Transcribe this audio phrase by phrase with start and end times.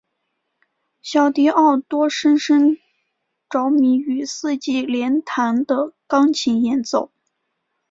[1.03, 2.79] 小狄奥多深深
[3.47, 7.11] 着迷于四手联弹的钢琴演奏。